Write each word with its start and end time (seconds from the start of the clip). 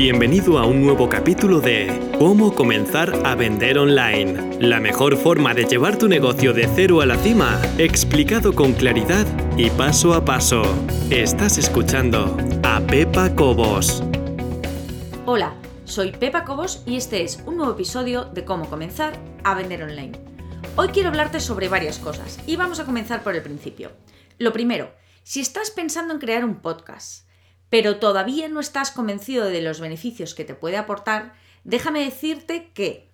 Bienvenido 0.00 0.60
a 0.60 0.64
un 0.64 0.80
nuevo 0.80 1.08
capítulo 1.08 1.60
de 1.60 2.12
Cómo 2.20 2.54
comenzar 2.54 3.26
a 3.26 3.34
vender 3.34 3.78
online. 3.78 4.56
La 4.60 4.78
mejor 4.78 5.16
forma 5.16 5.54
de 5.54 5.64
llevar 5.64 5.98
tu 5.98 6.06
negocio 6.06 6.52
de 6.52 6.68
cero 6.72 7.00
a 7.00 7.06
la 7.06 7.16
cima, 7.16 7.60
explicado 7.78 8.54
con 8.54 8.74
claridad 8.74 9.26
y 9.56 9.70
paso 9.70 10.14
a 10.14 10.24
paso. 10.24 10.62
Estás 11.10 11.58
escuchando 11.58 12.36
a 12.62 12.78
Pepa 12.78 13.34
Cobos. 13.34 14.04
Hola, 15.26 15.56
soy 15.84 16.12
Pepa 16.12 16.44
Cobos 16.44 16.84
y 16.86 16.96
este 16.96 17.24
es 17.24 17.42
un 17.44 17.56
nuevo 17.56 17.72
episodio 17.72 18.26
de 18.26 18.44
Cómo 18.44 18.70
comenzar 18.70 19.18
a 19.42 19.56
vender 19.56 19.82
online. 19.82 20.12
Hoy 20.76 20.90
quiero 20.90 21.08
hablarte 21.08 21.40
sobre 21.40 21.68
varias 21.68 21.98
cosas 21.98 22.38
y 22.46 22.54
vamos 22.54 22.78
a 22.78 22.84
comenzar 22.84 23.24
por 23.24 23.34
el 23.34 23.42
principio. 23.42 23.90
Lo 24.38 24.52
primero, 24.52 24.92
si 25.24 25.40
estás 25.40 25.72
pensando 25.72 26.14
en 26.14 26.20
crear 26.20 26.44
un 26.44 26.60
podcast, 26.60 27.27
pero 27.70 27.98
todavía 27.98 28.48
no 28.48 28.60
estás 28.60 28.90
convencido 28.90 29.46
de 29.46 29.62
los 29.62 29.80
beneficios 29.80 30.34
que 30.34 30.44
te 30.44 30.54
puede 30.54 30.76
aportar, 30.76 31.34
déjame 31.64 32.04
decirte 32.04 32.70
que 32.72 33.10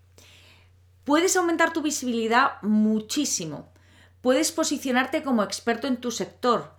puedes 1.05 1.37
aumentar 1.37 1.73
tu 1.73 1.83
visibilidad 1.83 2.62
muchísimo, 2.62 3.73
puedes 4.21 4.53
posicionarte 4.53 5.23
como 5.23 5.43
experto 5.43 5.87
en 5.87 5.98
tu 5.98 6.11
sector, 6.11 6.75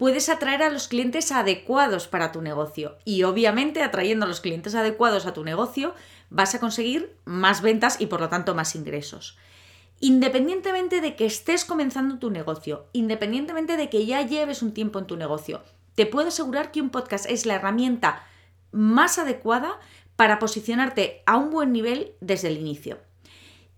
puedes 0.00 0.30
atraer 0.30 0.62
a 0.62 0.70
los 0.70 0.88
clientes 0.88 1.30
adecuados 1.30 2.08
para 2.08 2.32
tu 2.32 2.40
negocio. 2.40 2.96
Y 3.04 3.24
obviamente 3.24 3.82
atrayendo 3.82 4.24
a 4.24 4.28
los 4.30 4.40
clientes 4.40 4.74
adecuados 4.74 5.26
a 5.26 5.34
tu 5.34 5.44
negocio 5.44 5.94
vas 6.30 6.54
a 6.54 6.58
conseguir 6.58 7.14
más 7.26 7.60
ventas 7.60 8.00
y 8.00 8.06
por 8.06 8.20
lo 8.20 8.30
tanto 8.30 8.54
más 8.54 8.74
ingresos. 8.74 9.36
Independientemente 10.00 11.02
de 11.02 11.16
que 11.16 11.26
estés 11.26 11.66
comenzando 11.66 12.18
tu 12.18 12.30
negocio, 12.30 12.86
independientemente 12.94 13.76
de 13.76 13.90
que 13.90 14.06
ya 14.06 14.22
lleves 14.22 14.62
un 14.62 14.72
tiempo 14.72 14.98
en 14.98 15.06
tu 15.06 15.16
negocio, 15.18 15.62
te 15.94 16.06
puedo 16.06 16.28
asegurar 16.28 16.70
que 16.70 16.80
un 16.80 16.90
podcast 16.90 17.26
es 17.28 17.46
la 17.46 17.54
herramienta 17.54 18.22
más 18.72 19.18
adecuada 19.18 19.78
para 20.16 20.38
posicionarte 20.38 21.22
a 21.26 21.36
un 21.36 21.50
buen 21.50 21.72
nivel 21.72 22.12
desde 22.20 22.48
el 22.48 22.58
inicio. 22.58 22.98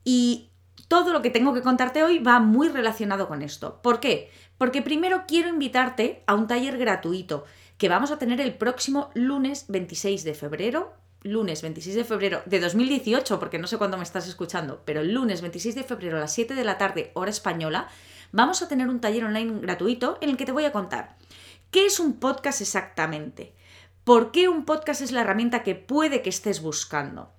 Y 0.04 0.50
todo 0.88 1.12
lo 1.12 1.22
que 1.22 1.30
tengo 1.30 1.54
que 1.54 1.62
contarte 1.62 2.02
hoy 2.02 2.18
va 2.18 2.40
muy 2.40 2.68
relacionado 2.68 3.28
con 3.28 3.42
esto. 3.42 3.80
¿Por 3.80 4.00
qué? 4.00 4.30
Porque 4.58 4.82
primero 4.82 5.24
quiero 5.26 5.48
invitarte 5.48 6.22
a 6.26 6.34
un 6.34 6.46
taller 6.46 6.78
gratuito 6.78 7.44
que 7.78 7.88
vamos 7.88 8.10
a 8.10 8.18
tener 8.18 8.40
el 8.40 8.54
próximo 8.54 9.10
lunes 9.14 9.66
26 9.68 10.24
de 10.24 10.34
febrero, 10.34 10.92
lunes 11.22 11.62
26 11.62 11.96
de 11.96 12.04
febrero 12.04 12.42
de 12.44 12.60
2018, 12.60 13.38
porque 13.38 13.58
no 13.58 13.66
sé 13.66 13.78
cuándo 13.78 13.96
me 13.96 14.02
estás 14.02 14.28
escuchando, 14.28 14.82
pero 14.84 15.00
el 15.00 15.14
lunes 15.14 15.40
26 15.40 15.74
de 15.76 15.84
febrero 15.84 16.16
a 16.18 16.20
las 16.20 16.34
7 16.34 16.54
de 16.54 16.64
la 16.64 16.78
tarde, 16.78 17.10
hora 17.14 17.30
española, 17.30 17.88
vamos 18.30 18.62
a 18.62 18.68
tener 18.68 18.88
un 18.88 19.00
taller 19.00 19.24
online 19.24 19.60
gratuito 19.60 20.18
en 20.20 20.30
el 20.30 20.36
que 20.36 20.44
te 20.44 20.52
voy 20.52 20.64
a 20.64 20.72
contar 20.72 21.16
¿Qué 21.72 21.86
es 21.86 22.00
un 22.00 22.20
podcast 22.20 22.60
exactamente? 22.60 23.54
¿Por 24.04 24.30
qué 24.30 24.46
un 24.50 24.66
podcast 24.66 25.00
es 25.00 25.10
la 25.10 25.22
herramienta 25.22 25.62
que 25.62 25.74
puede 25.74 26.20
que 26.20 26.28
estés 26.28 26.60
buscando? 26.60 27.32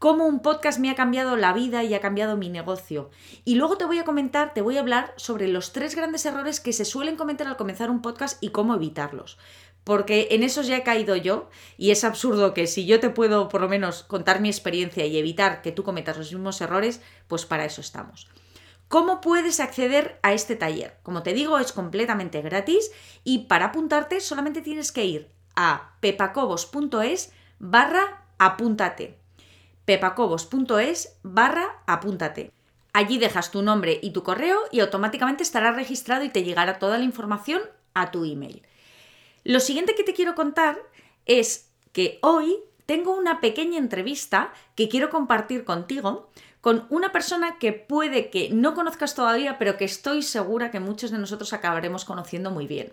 ¿Cómo 0.00 0.26
un 0.26 0.40
podcast 0.40 0.80
me 0.80 0.90
ha 0.90 0.96
cambiado 0.96 1.36
la 1.36 1.52
vida 1.52 1.84
y 1.84 1.94
ha 1.94 2.00
cambiado 2.00 2.36
mi 2.36 2.48
negocio? 2.48 3.10
Y 3.44 3.54
luego 3.54 3.76
te 3.76 3.84
voy 3.84 4.00
a 4.00 4.04
comentar, 4.04 4.54
te 4.54 4.60
voy 4.60 4.76
a 4.76 4.80
hablar 4.80 5.14
sobre 5.16 5.46
los 5.46 5.72
tres 5.72 5.94
grandes 5.94 6.26
errores 6.26 6.58
que 6.58 6.72
se 6.72 6.84
suelen 6.84 7.14
cometer 7.14 7.46
al 7.46 7.56
comenzar 7.56 7.88
un 7.88 8.02
podcast 8.02 8.42
y 8.42 8.48
cómo 8.48 8.74
evitarlos 8.74 9.38
porque 9.84 10.26
en 10.32 10.42
esos 10.42 10.66
ya 10.66 10.78
he 10.78 10.82
caído 10.82 11.14
yo 11.14 11.48
y 11.78 11.92
es 11.92 12.02
absurdo 12.02 12.54
que 12.54 12.66
si 12.66 12.86
yo 12.86 12.98
te 12.98 13.08
puedo 13.08 13.48
por 13.48 13.60
lo 13.60 13.68
menos 13.68 14.02
contar 14.02 14.40
mi 14.40 14.48
experiencia 14.48 15.06
y 15.06 15.16
evitar 15.16 15.62
que 15.62 15.70
tú 15.70 15.84
cometas 15.84 16.18
los 16.18 16.32
mismos 16.32 16.60
errores, 16.60 17.00
pues 17.28 17.46
para 17.46 17.64
eso 17.64 17.82
estamos. 17.82 18.26
¿Cómo 18.88 19.20
puedes 19.20 19.58
acceder 19.58 20.18
a 20.22 20.32
este 20.32 20.54
taller? 20.54 20.96
Como 21.02 21.22
te 21.22 21.34
digo, 21.34 21.58
es 21.58 21.72
completamente 21.72 22.40
gratis 22.40 22.92
y 23.24 23.46
para 23.46 23.66
apuntarte 23.66 24.20
solamente 24.20 24.62
tienes 24.62 24.92
que 24.92 25.04
ir 25.04 25.30
a 25.56 25.96
pepacobos.es 26.00 27.32
barra 27.58 28.24
apúntate. 28.38 29.18
pepacobos.es 29.84 31.18
barra 31.24 31.82
apúntate. 31.86 32.52
Allí 32.92 33.18
dejas 33.18 33.50
tu 33.50 33.62
nombre 33.62 33.98
y 34.02 34.10
tu 34.10 34.22
correo 34.22 34.58
y 34.70 34.80
automáticamente 34.80 35.42
estará 35.42 35.72
registrado 35.72 36.24
y 36.24 36.28
te 36.28 36.44
llegará 36.44 36.78
toda 36.78 36.96
la 36.96 37.04
información 37.04 37.62
a 37.92 38.10
tu 38.10 38.24
email. 38.24 38.62
Lo 39.42 39.60
siguiente 39.60 39.94
que 39.94 40.04
te 40.04 40.14
quiero 40.14 40.34
contar 40.34 40.78
es 41.26 41.70
que 41.92 42.18
hoy 42.22 42.56
tengo 42.86 43.16
una 43.16 43.40
pequeña 43.40 43.78
entrevista 43.78 44.52
que 44.76 44.88
quiero 44.88 45.10
compartir 45.10 45.64
contigo 45.64 46.30
con 46.66 46.84
una 46.90 47.12
persona 47.12 47.60
que 47.60 47.72
puede 47.72 48.28
que 48.28 48.50
no 48.50 48.74
conozcas 48.74 49.14
todavía, 49.14 49.56
pero 49.56 49.76
que 49.76 49.84
estoy 49.84 50.24
segura 50.24 50.72
que 50.72 50.80
muchos 50.80 51.12
de 51.12 51.18
nosotros 51.18 51.52
acabaremos 51.52 52.04
conociendo 52.04 52.50
muy 52.50 52.66
bien. 52.66 52.92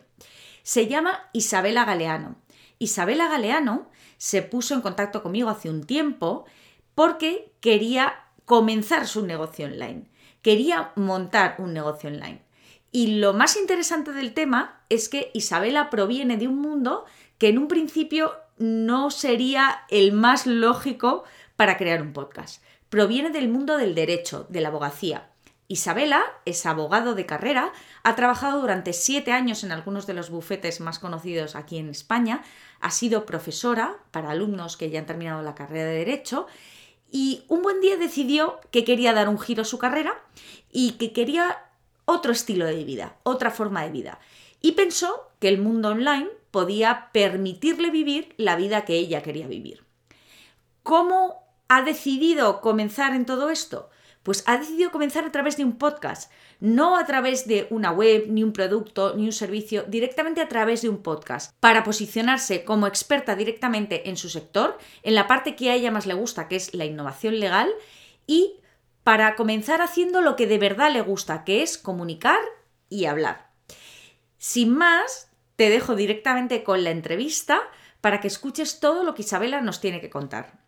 Se 0.61 0.85
llama 0.85 1.27
Isabela 1.33 1.83
Galeano. 1.83 2.35
Isabela 2.77 3.27
Galeano 3.27 3.89
se 4.17 4.43
puso 4.43 4.75
en 4.75 4.81
contacto 4.81 5.23
conmigo 5.23 5.49
hace 5.49 5.71
un 5.71 5.85
tiempo 5.85 6.45
porque 6.93 7.51
quería 7.61 8.13
comenzar 8.45 9.07
su 9.07 9.25
negocio 9.25 9.65
online, 9.65 10.07
quería 10.43 10.91
montar 10.95 11.55
un 11.57 11.73
negocio 11.73 12.11
online. 12.11 12.43
Y 12.91 13.15
lo 13.15 13.33
más 13.33 13.57
interesante 13.57 14.11
del 14.11 14.35
tema 14.35 14.83
es 14.89 15.09
que 15.09 15.31
Isabela 15.33 15.89
proviene 15.89 16.37
de 16.37 16.47
un 16.47 16.59
mundo 16.59 17.05
que 17.39 17.47
en 17.47 17.57
un 17.57 17.67
principio 17.67 18.33
no 18.59 19.09
sería 19.09 19.85
el 19.89 20.11
más 20.11 20.45
lógico 20.45 21.23
para 21.55 21.75
crear 21.77 22.03
un 22.03 22.13
podcast 22.13 22.63
proviene 22.93 23.31
del 23.31 23.49
mundo 23.49 23.77
del 23.77 23.95
derecho, 23.95 24.45
de 24.49 24.61
la 24.61 24.67
abogacía. 24.67 25.31
Isabela 25.67 26.21
es 26.45 26.67
abogado 26.67 27.15
de 27.15 27.25
carrera, 27.25 27.73
ha 28.03 28.15
trabajado 28.15 28.61
durante 28.61 28.93
siete 28.93 29.31
años 29.31 29.63
en 29.63 29.71
algunos 29.71 30.05
de 30.05 30.13
los 30.13 30.29
bufetes 30.29 30.79
más 30.79 30.99
conocidos 30.99 31.55
aquí 31.55 31.79
en 31.79 31.89
España, 31.89 32.43
ha 32.81 32.91
sido 32.91 33.25
profesora 33.25 33.97
para 34.11 34.29
alumnos 34.29 34.77
que 34.77 34.91
ya 34.91 34.99
han 34.99 35.07
terminado 35.07 35.41
la 35.41 35.55
carrera 35.55 35.89
de 35.89 35.97
derecho 35.97 36.45
y 37.11 37.45
un 37.47 37.63
buen 37.63 37.81
día 37.81 37.97
decidió 37.97 38.59
que 38.69 38.83
quería 38.83 39.11
dar 39.13 39.27
un 39.27 39.39
giro 39.39 39.63
a 39.63 39.65
su 39.65 39.79
carrera 39.79 40.13
y 40.71 40.91
que 40.91 41.13
quería 41.13 41.65
otro 42.05 42.31
estilo 42.31 42.67
de 42.67 42.83
vida, 42.83 43.15
otra 43.23 43.49
forma 43.49 43.81
de 43.81 43.89
vida. 43.89 44.19
Y 44.61 44.73
pensó 44.73 45.31
que 45.39 45.47
el 45.47 45.57
mundo 45.57 45.89
online 45.89 46.29
podía 46.51 47.09
permitirle 47.11 47.89
vivir 47.89 48.35
la 48.37 48.55
vida 48.55 48.85
que 48.85 48.93
ella 48.93 49.23
quería 49.23 49.47
vivir. 49.47 49.83
¿Cómo 50.83 51.42
ha 51.67 51.81
decidido 51.81 52.61
comenzar 52.61 53.13
en 53.13 53.25
todo 53.25 53.49
esto? 53.49 53.89
Pues 54.23 54.43
ha 54.47 54.57
decidido 54.57 54.91
comenzar 54.91 55.25
a 55.25 55.31
través 55.31 55.57
de 55.57 55.65
un 55.65 55.77
podcast, 55.77 56.31
no 56.61 56.97
a 56.97 57.05
través 57.05 57.45
de 57.45 57.67
una 57.71 57.91
web, 57.91 58.27
ni 58.29 58.41
un 58.41 58.53
producto, 58.53 59.15
ni 59.15 59.25
un 59.25 59.33
servicio, 59.33 59.83
directamente 59.83 60.39
a 60.39 60.47
través 60.47 60.81
de 60.81 60.89
un 60.89 61.03
podcast, 61.03 61.53
para 61.59 61.83
posicionarse 61.83 62.63
como 62.63 62.87
experta 62.87 63.35
directamente 63.35 64.09
en 64.09 64.15
su 64.15 64.29
sector, 64.29 64.77
en 65.01 65.15
la 65.15 65.27
parte 65.27 65.57
que 65.57 65.71
a 65.71 65.75
ella 65.75 65.91
más 65.91 66.05
le 66.05 66.13
gusta, 66.13 66.47
que 66.47 66.55
es 66.55 66.73
la 66.73 66.85
innovación 66.85 67.39
legal, 67.39 67.69
y 68.25 68.61
para 69.03 69.35
comenzar 69.35 69.81
haciendo 69.81 70.21
lo 70.21 70.37
que 70.37 70.47
de 70.47 70.57
verdad 70.57 70.91
le 70.91 71.01
gusta, 71.01 71.43
que 71.43 71.61
es 71.61 71.77
comunicar 71.77 72.39
y 72.87 73.05
hablar. 73.05 73.51
Sin 74.37 74.73
más, 74.73 75.29
te 75.57 75.69
dejo 75.69 75.95
directamente 75.95 76.63
con 76.63 76.83
la 76.83 76.91
entrevista 76.91 77.61
para 77.99 78.21
que 78.21 78.27
escuches 78.27 78.79
todo 78.79 79.03
lo 79.03 79.15
que 79.15 79.21
Isabela 79.23 79.61
nos 79.61 79.81
tiene 79.81 79.99
que 79.99 80.09
contar. 80.09 80.62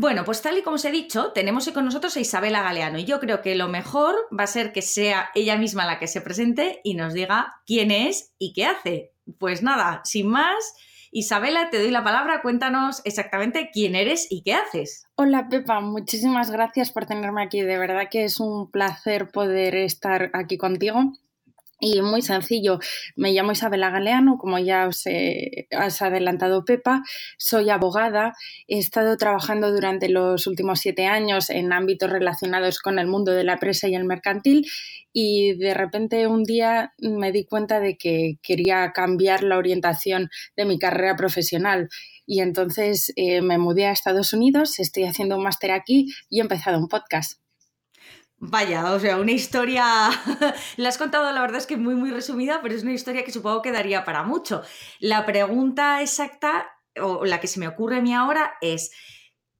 Bueno, 0.00 0.24
pues 0.24 0.40
tal 0.40 0.56
y 0.56 0.62
como 0.62 0.76
os 0.76 0.84
he 0.86 0.90
dicho, 0.90 1.32
tenemos 1.32 1.68
con 1.72 1.84
nosotros 1.84 2.16
a 2.16 2.20
Isabela 2.20 2.62
Galeano 2.62 2.98
y 2.98 3.04
yo 3.04 3.20
creo 3.20 3.42
que 3.42 3.54
lo 3.54 3.68
mejor 3.68 4.14
va 4.32 4.44
a 4.44 4.46
ser 4.46 4.72
que 4.72 4.80
sea 4.80 5.28
ella 5.34 5.58
misma 5.58 5.84
la 5.84 5.98
que 5.98 6.06
se 6.06 6.22
presente 6.22 6.80
y 6.84 6.94
nos 6.94 7.12
diga 7.12 7.60
quién 7.66 7.90
es 7.90 8.32
y 8.38 8.54
qué 8.54 8.64
hace. 8.64 9.12
Pues 9.38 9.62
nada, 9.62 10.00
sin 10.04 10.28
más, 10.28 10.74
Isabela, 11.10 11.68
te 11.68 11.78
doy 11.78 11.90
la 11.90 12.02
palabra, 12.02 12.40
cuéntanos 12.40 13.02
exactamente 13.04 13.68
quién 13.74 13.94
eres 13.94 14.26
y 14.30 14.42
qué 14.42 14.54
haces. 14.54 15.04
Hola 15.16 15.48
Pepa, 15.50 15.80
muchísimas 15.80 16.50
gracias 16.50 16.90
por 16.90 17.04
tenerme 17.04 17.42
aquí, 17.42 17.60
de 17.60 17.76
verdad 17.76 18.08
que 18.10 18.24
es 18.24 18.40
un 18.40 18.70
placer 18.70 19.30
poder 19.30 19.74
estar 19.76 20.30
aquí 20.32 20.56
contigo. 20.56 21.12
Y 21.82 22.02
muy 22.02 22.20
sencillo, 22.20 22.78
me 23.16 23.32
llamo 23.32 23.52
Isabela 23.52 23.88
Galeano, 23.88 24.36
como 24.36 24.58
ya 24.58 24.86
os 24.86 25.04
has 25.70 26.02
adelantado 26.02 26.62
Pepa, 26.62 27.02
soy 27.38 27.70
abogada, 27.70 28.34
he 28.68 28.78
estado 28.78 29.16
trabajando 29.16 29.72
durante 29.72 30.10
los 30.10 30.46
últimos 30.46 30.80
siete 30.80 31.06
años 31.06 31.48
en 31.48 31.72
ámbitos 31.72 32.10
relacionados 32.10 32.80
con 32.80 32.98
el 32.98 33.06
mundo 33.06 33.32
de 33.32 33.44
la 33.44 33.54
empresa 33.54 33.88
y 33.88 33.94
el 33.94 34.04
mercantil 34.04 34.66
y 35.14 35.54
de 35.54 35.72
repente 35.72 36.26
un 36.26 36.44
día 36.44 36.92
me 36.98 37.32
di 37.32 37.46
cuenta 37.46 37.80
de 37.80 37.96
que 37.96 38.34
quería 38.42 38.92
cambiar 38.92 39.42
la 39.42 39.56
orientación 39.56 40.28
de 40.56 40.66
mi 40.66 40.78
carrera 40.78 41.16
profesional 41.16 41.88
y 42.26 42.40
entonces 42.40 43.10
eh, 43.16 43.40
me 43.40 43.56
mudé 43.56 43.86
a 43.86 43.92
Estados 43.92 44.34
Unidos, 44.34 44.78
estoy 44.78 45.04
haciendo 45.04 45.38
un 45.38 45.44
máster 45.44 45.70
aquí 45.70 46.12
y 46.28 46.38
he 46.38 46.42
empezado 46.42 46.78
un 46.78 46.88
podcast. 46.88 47.39
Vaya, 48.42 48.92
o 48.94 48.98
sea, 48.98 49.18
una 49.18 49.32
historia, 49.32 49.84
la 50.78 50.88
has 50.88 50.96
contado 50.96 51.30
la 51.30 51.42
verdad 51.42 51.58
es 51.58 51.66
que 51.66 51.76
muy 51.76 51.94
muy 51.94 52.10
resumida, 52.10 52.60
pero 52.62 52.74
es 52.74 52.82
una 52.82 52.94
historia 52.94 53.22
que 53.22 53.32
supongo 53.32 53.60
que 53.60 53.70
daría 53.70 54.02
para 54.02 54.22
mucho. 54.22 54.62
La 54.98 55.26
pregunta 55.26 56.00
exacta, 56.00 56.70
o 56.98 57.26
la 57.26 57.38
que 57.38 57.46
se 57.48 57.60
me 57.60 57.68
ocurre 57.68 57.98
a 57.98 58.00
mí 58.00 58.14
ahora, 58.14 58.54
es, 58.62 58.92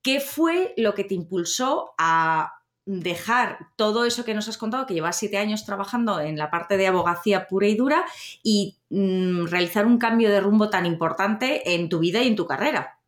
¿qué 0.03 0.19
fue 0.19 0.73
lo 0.79 0.95
que 0.95 1.05
te 1.05 1.15
impulsó 1.15 1.93
a 1.99 2.55
dejar 2.87 3.59
todo 3.77 4.07
eso 4.07 4.25
que 4.25 4.33
nos 4.35 4.49
has 4.49 4.57
contado, 4.57 4.87
que 4.87 4.95
llevas 4.95 5.19
siete 5.19 5.37
años 5.37 5.67
trabajando 5.67 6.19
en 6.19 6.39
la 6.39 6.51
parte 6.51 6.79
de 6.79 6.87
abogacía 6.87 7.49
pura 7.49 7.67
y 7.69 7.77
dura, 7.77 8.07
y 8.43 8.79
mm, 8.89 9.45
realizar 9.49 9.85
un 9.85 9.99
cambio 9.99 10.31
de 10.31 10.41
rumbo 10.41 10.71
tan 10.71 10.87
importante 10.87 11.75
en 11.75 11.91
tu 11.91 11.99
vida 11.99 12.23
y 12.23 12.29
en 12.29 12.37
tu 12.37 12.47
carrera. 12.47 13.00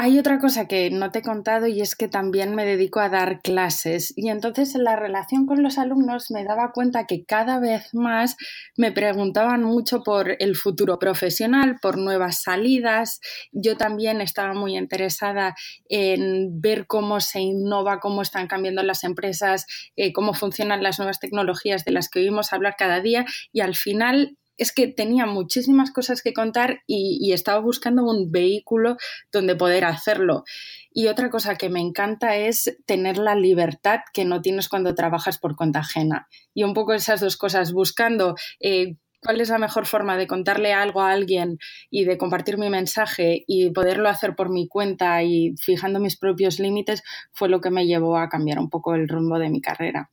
Hay 0.00 0.16
otra 0.16 0.38
cosa 0.38 0.68
que 0.68 0.92
no 0.92 1.10
te 1.10 1.18
he 1.18 1.22
contado 1.22 1.66
y 1.66 1.80
es 1.80 1.96
que 1.96 2.06
también 2.06 2.54
me 2.54 2.64
dedico 2.64 3.00
a 3.00 3.08
dar 3.08 3.42
clases 3.42 4.14
y 4.16 4.28
entonces 4.28 4.76
en 4.76 4.84
la 4.84 4.94
relación 4.94 5.44
con 5.44 5.60
los 5.60 5.76
alumnos 5.76 6.30
me 6.30 6.44
daba 6.44 6.70
cuenta 6.70 7.04
que 7.04 7.24
cada 7.24 7.58
vez 7.58 7.92
más 7.94 8.36
me 8.76 8.92
preguntaban 8.92 9.64
mucho 9.64 10.04
por 10.04 10.36
el 10.38 10.54
futuro 10.54 11.00
profesional, 11.00 11.78
por 11.82 11.98
nuevas 11.98 12.42
salidas. 12.42 13.18
Yo 13.50 13.76
también 13.76 14.20
estaba 14.20 14.54
muy 14.54 14.76
interesada 14.76 15.56
en 15.88 16.60
ver 16.60 16.86
cómo 16.86 17.18
se 17.18 17.40
innova, 17.40 17.98
cómo 17.98 18.22
están 18.22 18.46
cambiando 18.46 18.84
las 18.84 19.02
empresas, 19.02 19.66
eh, 19.96 20.12
cómo 20.12 20.32
funcionan 20.32 20.84
las 20.84 21.00
nuevas 21.00 21.18
tecnologías 21.18 21.84
de 21.84 21.90
las 21.90 22.08
que 22.08 22.20
oímos 22.20 22.52
hablar 22.52 22.76
cada 22.78 23.00
día 23.00 23.24
y 23.52 23.62
al 23.62 23.74
final 23.74 24.36
es 24.58 24.72
que 24.72 24.88
tenía 24.88 25.24
muchísimas 25.24 25.92
cosas 25.92 26.20
que 26.20 26.34
contar 26.34 26.82
y, 26.86 27.32
estaba 27.32 27.60
buscando 27.60 28.04
un 28.04 28.32
vehículo 28.32 28.96
donde 29.32 29.54
poder 29.54 29.84
hacerlo. 29.84 30.44
Y 30.92 31.06
otra 31.06 31.30
cosa 31.30 31.56
que 31.56 31.68
me 31.68 31.80
encanta 31.80 32.36
es 32.36 32.76
tener 32.84 33.18
la 33.18 33.36
libertad 33.36 34.00
que 34.12 34.24
no 34.24 34.42
tienes 34.42 34.68
cuando 34.68 34.94
trabajas 34.94 35.38
por 35.38 35.54
cuenta 35.54 35.78
ajena. 35.80 36.28
Y 36.52 36.64
un 36.64 36.74
poco 36.74 36.92
esas 36.92 37.20
dos 37.20 37.36
cosas, 37.36 37.72
buscando 37.72 38.34
eh, 38.58 38.96
cuál 39.20 39.40
es 39.40 39.48
la 39.48 39.58
mejor 39.58 39.86
forma 39.86 40.16
de 40.16 40.26
contarle 40.26 40.72
algo 40.72 41.00
a 41.00 41.12
alguien 41.12 41.58
y 41.90 42.04
de 42.04 42.18
compartir 42.18 42.58
mi 42.58 42.68
mensaje 42.68 43.44
y 43.46 43.70
poderlo 43.70 44.08
hacer 44.08 44.34
por 44.34 44.50
mi 44.50 44.66
cuenta 44.66 45.22
y 45.22 45.54
fijando 45.60 46.00
mis 46.00 46.16
propios 46.16 46.58
límites, 46.58 47.02
fue 47.32 47.48
lo 47.48 47.60
que 47.60 47.70
me 47.70 47.86
llevó 47.86 48.18
a 48.18 48.28
cambiar 48.28 48.58
un 48.58 48.68
poco 48.68 48.94
el 48.94 49.08
rumbo 49.08 49.38
de 49.38 49.50
mi 49.50 49.60
carrera. 49.60 50.10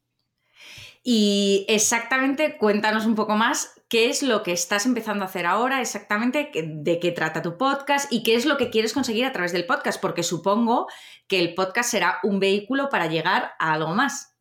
Y 1.07 1.65
exactamente, 1.67 2.57
cuéntanos 2.57 3.05
un 3.05 3.13
poco 3.13 3.35
más 3.35 3.79
qué 3.95 4.09
es 4.09 4.23
lo 4.23 4.43
que 4.43 4.51
estás 4.51 4.85
empezando 4.85 5.23
a 5.23 5.27
hacer 5.27 5.45
ahora, 5.45 5.79
exactamente 5.79 6.51
de 6.53 6.99
qué 6.99 7.13
trata 7.13 7.41
tu 7.41 7.57
podcast 7.57 8.11
y 8.11 8.23
qué 8.23 8.35
es 8.35 8.45
lo 8.45 8.57
que 8.57 8.69
quieres 8.69 8.91
conseguir 8.91 9.23
a 9.23 9.31
través 9.31 9.53
del 9.53 9.65
podcast, 9.65 10.01
porque 10.01 10.21
supongo 10.21 10.87
que 11.29 11.39
el 11.39 11.55
podcast 11.55 11.91
será 11.91 12.17
un 12.23 12.41
vehículo 12.41 12.89
para 12.89 13.07
llegar 13.07 13.51
a 13.57 13.71
algo 13.71 13.95
más. 13.95 14.35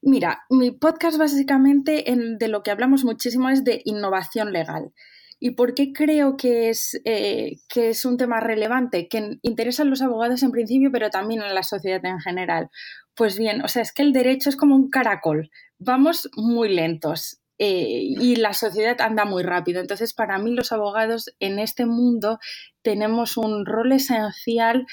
Mira, 0.00 0.46
mi 0.48 0.70
podcast 0.70 1.18
básicamente 1.18 2.06
de 2.16 2.48
lo 2.48 2.62
que 2.62 2.70
hablamos 2.70 3.04
muchísimo 3.04 3.50
es 3.50 3.64
de 3.64 3.82
innovación 3.84 4.50
legal. 4.50 4.94
¿Y 5.38 5.50
por 5.50 5.74
qué 5.74 5.92
creo 5.92 6.38
que 6.38 6.70
es, 6.70 6.98
eh, 7.04 7.56
que 7.68 7.90
es 7.90 8.06
un 8.06 8.16
tema 8.16 8.40
relevante? 8.40 9.08
Que 9.08 9.36
interesa 9.42 9.82
a 9.82 9.84
los 9.84 10.00
abogados 10.00 10.42
en 10.42 10.52
principio, 10.52 10.90
pero 10.90 11.10
también 11.10 11.42
a 11.42 11.52
la 11.52 11.62
sociedad 11.62 12.02
en 12.06 12.20
general. 12.20 12.70
Pues 13.14 13.36
bien, 13.38 13.60
o 13.60 13.68
sea, 13.68 13.82
es 13.82 13.92
que 13.92 14.00
el 14.00 14.14
derecho 14.14 14.48
es 14.48 14.56
como 14.56 14.74
un 14.74 14.88
caracol. 14.88 15.50
Vamos 15.78 16.30
muy 16.34 16.74
lentos. 16.74 17.42
Eh, 17.58 18.00
y 18.02 18.36
la 18.36 18.52
sociedad 18.52 19.00
anda 19.00 19.24
muy 19.24 19.42
rápido. 19.42 19.80
Entonces, 19.80 20.12
para 20.12 20.38
mí 20.38 20.54
los 20.54 20.72
abogados 20.72 21.34
en 21.40 21.58
este 21.58 21.86
mundo 21.86 22.38
tenemos 22.82 23.36
un 23.36 23.64
rol 23.64 23.92
esencial 23.92 24.86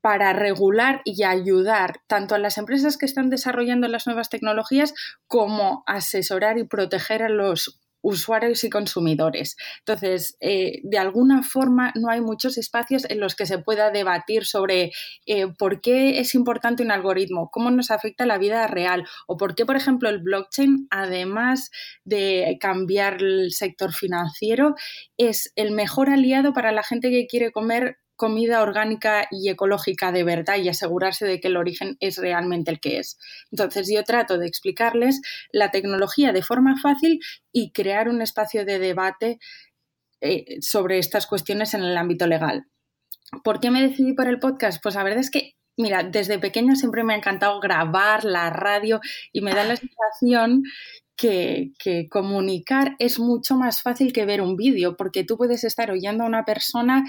para 0.00 0.32
regular 0.32 1.02
y 1.04 1.24
ayudar 1.24 2.00
tanto 2.06 2.34
a 2.34 2.38
las 2.38 2.56
empresas 2.56 2.96
que 2.96 3.06
están 3.06 3.30
desarrollando 3.30 3.88
las 3.88 4.06
nuevas 4.06 4.30
tecnologías 4.30 4.94
como 5.26 5.82
asesorar 5.86 6.58
y 6.58 6.64
proteger 6.64 7.22
a 7.22 7.28
los 7.28 7.80
usuarios 8.02 8.64
y 8.64 8.70
consumidores. 8.70 9.56
Entonces, 9.80 10.36
eh, 10.40 10.80
de 10.84 10.98
alguna 10.98 11.42
forma 11.42 11.92
no 11.94 12.10
hay 12.10 12.20
muchos 12.20 12.58
espacios 12.58 13.04
en 13.08 13.20
los 13.20 13.34
que 13.34 13.46
se 13.46 13.58
pueda 13.58 13.90
debatir 13.90 14.44
sobre 14.44 14.92
eh, 15.26 15.46
por 15.58 15.80
qué 15.80 16.20
es 16.20 16.34
importante 16.34 16.82
un 16.82 16.90
algoritmo, 16.90 17.50
cómo 17.50 17.70
nos 17.70 17.90
afecta 17.90 18.26
la 18.26 18.38
vida 18.38 18.66
real 18.66 19.04
o 19.26 19.36
por 19.36 19.54
qué, 19.54 19.66
por 19.66 19.76
ejemplo, 19.76 20.08
el 20.08 20.20
blockchain, 20.20 20.86
además 20.90 21.70
de 22.04 22.56
cambiar 22.60 23.22
el 23.22 23.52
sector 23.52 23.92
financiero, 23.92 24.74
es 25.16 25.52
el 25.56 25.72
mejor 25.72 26.10
aliado 26.10 26.52
para 26.52 26.72
la 26.72 26.82
gente 26.82 27.10
que 27.10 27.26
quiere 27.26 27.52
comer 27.52 27.98
comida 28.18 28.62
orgánica 28.62 29.28
y 29.30 29.48
ecológica 29.48 30.10
de 30.10 30.24
verdad 30.24 30.56
y 30.56 30.68
asegurarse 30.68 31.24
de 31.24 31.38
que 31.40 31.48
el 31.48 31.56
origen 31.56 31.96
es 32.00 32.18
realmente 32.18 32.72
el 32.72 32.80
que 32.80 32.98
es. 32.98 33.16
Entonces 33.52 33.88
yo 33.90 34.02
trato 34.02 34.38
de 34.38 34.48
explicarles 34.48 35.22
la 35.52 35.70
tecnología 35.70 36.32
de 36.32 36.42
forma 36.42 36.78
fácil 36.82 37.20
y 37.52 37.70
crear 37.70 38.08
un 38.08 38.20
espacio 38.20 38.64
de 38.66 38.80
debate 38.80 39.38
eh, 40.20 40.60
sobre 40.60 40.98
estas 40.98 41.28
cuestiones 41.28 41.74
en 41.74 41.84
el 41.84 41.96
ámbito 41.96 42.26
legal. 42.26 42.66
¿Por 43.44 43.60
qué 43.60 43.70
me 43.70 43.82
decidí 43.82 44.14
por 44.14 44.26
el 44.26 44.40
podcast? 44.40 44.82
Pues 44.82 44.96
la 44.96 45.04
verdad 45.04 45.20
es 45.20 45.30
que, 45.30 45.52
mira, 45.76 46.02
desde 46.02 46.40
pequeña 46.40 46.74
siempre 46.74 47.04
me 47.04 47.14
ha 47.14 47.18
encantado 47.18 47.60
grabar 47.60 48.24
la 48.24 48.50
radio 48.50 49.00
y 49.32 49.42
me 49.42 49.52
da 49.54 49.62
la 49.62 49.76
sensación 49.76 50.64
que, 51.14 51.70
que, 51.78 52.08
comunicar 52.08 52.96
es 52.98 53.20
mucho 53.20 53.54
más 53.54 53.82
fácil 53.82 54.12
que 54.12 54.24
ver 54.24 54.40
un 54.40 54.56
vídeo, 54.56 54.96
porque 54.96 55.22
tú 55.22 55.36
puedes 55.36 55.62
estar 55.62 55.90
oyendo 55.92 56.24
a 56.24 56.28
una 56.28 56.44
persona 56.44 57.04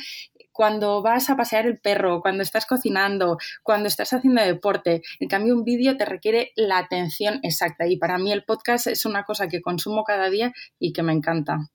cuando 0.59 1.01
vas 1.01 1.29
a 1.29 1.37
pasear 1.37 1.65
el 1.67 1.79
perro, 1.79 2.19
cuando 2.19 2.43
estás 2.43 2.65
cocinando, 2.65 3.37
cuando 3.63 3.87
estás 3.87 4.11
haciendo 4.11 4.41
deporte. 4.41 5.01
En 5.21 5.29
cambio, 5.29 5.55
un 5.55 5.63
vídeo 5.63 5.95
te 5.95 6.03
requiere 6.03 6.51
la 6.57 6.79
atención 6.79 7.39
exacta 7.43 7.87
y 7.87 7.95
para 7.95 8.17
mí 8.17 8.33
el 8.33 8.43
podcast 8.43 8.87
es 8.87 9.05
una 9.05 9.23
cosa 9.23 9.47
que 9.47 9.61
consumo 9.61 10.03
cada 10.03 10.29
día 10.29 10.51
y 10.77 10.91
que 10.91 11.01
me 11.01 11.13
encanta. 11.13 11.69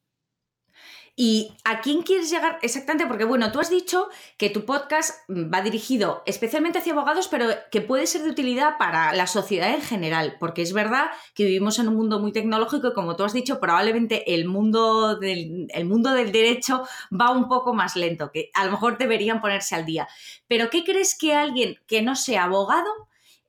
¿Y 1.17 1.53
a 1.63 1.81
quién 1.81 2.03
quieres 2.03 2.29
llegar 2.29 2.59
exactamente? 2.63 3.07
Porque 3.07 3.25
bueno, 3.25 3.53
tú 3.53 3.61
has 3.61 3.71
dicho 3.71 4.09
que 4.37 4.51
tu 4.51 4.65
podcast 4.65 5.21
va 5.31 5.63
dirigido 5.63 6.25
especialmente 6.27 6.81
hacia 6.81 6.93
abogados, 6.93 7.29
pero 7.29 7.47
que 7.71 7.81
puede 7.81 8.09
ser 8.09 8.23
de 8.23 8.31
utilidad 8.31 8.79
para 8.79 9.15
la 9.15 9.29
sociedad 9.29 9.73
en 9.73 9.81
general, 9.81 10.37
porque 10.41 10.63
es 10.63 10.73
verdad 10.73 11.07
que 11.37 11.45
vivimos 11.45 11.79
en 11.79 11.87
un 11.87 11.95
mundo 11.95 12.19
muy 12.19 12.33
tecnológico 12.33 12.89
y 12.89 12.95
como 12.95 13.15
tú 13.15 13.23
has 13.23 13.33
dicho, 13.33 13.61
probablemente 13.61 14.35
el 14.35 14.47
mundo 14.47 15.17
del, 15.17 15.69
mundo 15.85 16.11
del 16.11 16.33
derecho 16.33 16.83
va 17.13 17.31
un 17.31 17.47
poco 17.47 17.75
más 17.75 17.95
lento, 17.95 18.33
que 18.33 18.51
a 18.53 18.65
lo 18.65 18.73
mejor 18.73 18.99
deberían 18.99 19.41
ponerse 19.41 19.77
al 19.77 19.87
día. 19.87 20.09
Pero 20.49 20.69
¿qué 20.69 20.83
crees 20.83 21.17
que 21.17 21.33
alguien 21.33 21.77
que 21.87 22.03
no 22.03 22.17
sea 22.17 22.45
abogado 22.45 22.91